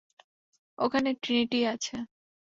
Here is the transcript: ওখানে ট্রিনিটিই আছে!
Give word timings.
ওখানে 0.77 1.09
ট্রিনিটিই 1.21 1.65
আছে! 1.73 1.95